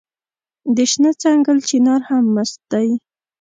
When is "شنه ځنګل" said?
0.91-1.57